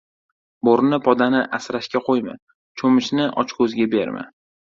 •Bo‘rini 0.67 0.97
podani 1.07 1.41
asrashga 1.57 2.01
qo‘yma, 2.09 2.35
cho‘michni 2.83 3.27
ochko‘zga 3.43 3.89
berma. 3.95 4.27